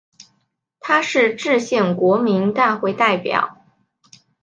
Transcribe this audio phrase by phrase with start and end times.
[0.79, 3.63] 他是制宪国民大会代表。